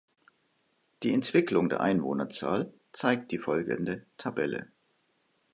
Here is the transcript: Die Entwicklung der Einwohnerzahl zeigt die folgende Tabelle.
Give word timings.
Die 1.03 1.13
Entwicklung 1.13 1.69
der 1.69 1.81
Einwohnerzahl 1.81 2.73
zeigt 2.91 3.31
die 3.31 3.37
folgende 3.37 4.03
Tabelle. 4.17 4.71